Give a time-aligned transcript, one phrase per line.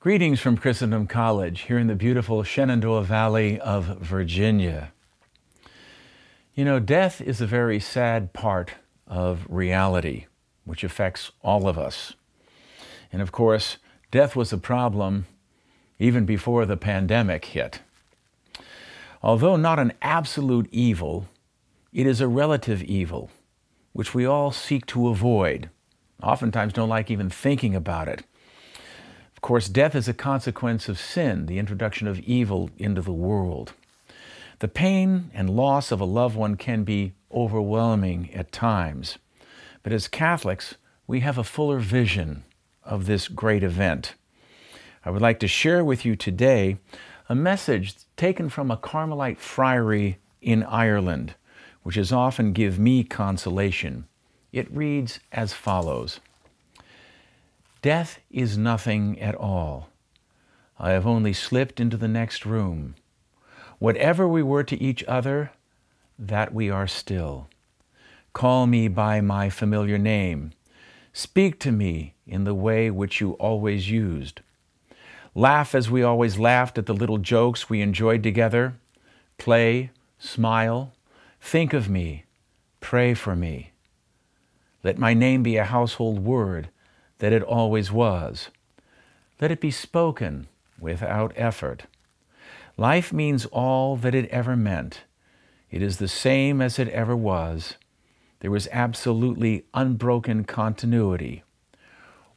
[0.00, 4.92] Greetings from Christendom College here in the beautiful Shenandoah Valley of Virginia.
[6.54, 8.74] You know, death is a very sad part
[9.08, 10.26] of reality,
[10.64, 12.14] which affects all of us.
[13.12, 13.78] And of course,
[14.12, 15.26] death was a problem
[15.98, 17.80] even before the pandemic hit.
[19.20, 21.26] Although not an absolute evil,
[21.92, 23.32] it is a relative evil,
[23.94, 25.70] which we all seek to avoid.
[26.22, 28.22] Oftentimes don't like even thinking about it.
[29.48, 33.72] Of course, death is a consequence of sin, the introduction of evil into the world.
[34.58, 39.16] The pain and loss of a loved one can be overwhelming at times.
[39.82, 40.74] But as Catholics,
[41.06, 42.44] we have a fuller vision
[42.84, 44.16] of this great event.
[45.02, 46.76] I would like to share with you today
[47.26, 51.36] a message taken from a Carmelite friary in Ireland,
[51.84, 54.08] which has often give me consolation.
[54.52, 56.20] It reads as follows
[57.80, 59.88] Death is nothing at all.
[60.80, 62.96] I have only slipped into the next room.
[63.78, 65.52] Whatever we were to each other,
[66.18, 67.48] that we are still.
[68.32, 70.52] Call me by my familiar name.
[71.12, 74.40] Speak to me in the way which you always used.
[75.34, 78.74] Laugh as we always laughed at the little jokes we enjoyed together.
[79.38, 80.92] Play, smile,
[81.40, 82.24] think of me,
[82.80, 83.70] pray for me.
[84.82, 86.70] Let my name be a household word
[87.18, 88.48] that it always was.
[89.40, 90.48] Let it be spoken
[90.80, 91.84] without effort.
[92.76, 95.02] Life means all that it ever meant.
[95.70, 97.74] It is the same as it ever was.
[98.40, 101.42] There was absolutely unbroken continuity.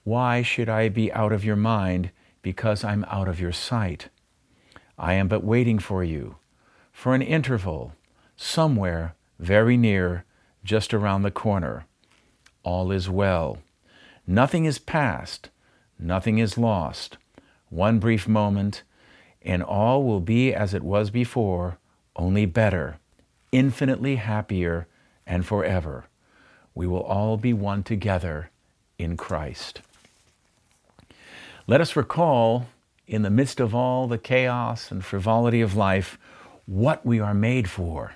[0.03, 4.09] Why should I be out of your mind because I'm out of your sight?
[4.97, 6.37] I am but waiting for you,
[6.91, 7.93] for an interval,
[8.35, 10.25] somewhere very near,
[10.63, 11.85] just around the corner.
[12.63, 13.57] All is well.
[14.27, 15.49] Nothing is past,
[15.97, 17.17] nothing is lost.
[17.69, 18.83] One brief moment,
[19.41, 21.77] and all will be as it was before,
[22.15, 22.97] only better,
[23.51, 24.87] infinitely happier,
[25.25, 26.05] and forever.
[26.75, 28.49] We will all be one together
[28.97, 29.81] in Christ.
[31.67, 32.67] Let us recall,
[33.07, 36.17] in the midst of all the chaos and frivolity of life,
[36.65, 38.13] what we are made for.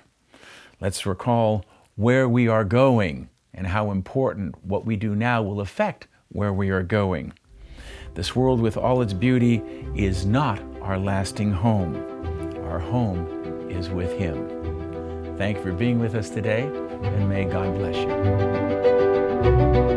[0.80, 1.64] Let's recall
[1.96, 6.70] where we are going and how important what we do now will affect where we
[6.70, 7.32] are going.
[8.14, 9.62] This world, with all its beauty,
[9.94, 11.96] is not our lasting home.
[12.64, 15.36] Our home is with Him.
[15.36, 19.95] Thank you for being with us today, and may God bless you.